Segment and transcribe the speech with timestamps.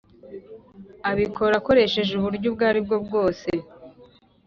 [1.09, 3.49] Abikora akoresheje uburyo ubwo ari bwo bwose